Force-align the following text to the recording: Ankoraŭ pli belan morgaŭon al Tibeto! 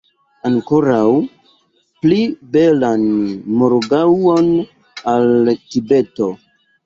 Ankoraŭ 0.49 1.01
pli 2.05 2.17
belan 2.55 3.05
morgaŭon 3.59 4.49
al 5.15 5.53
Tibeto! 5.75 6.31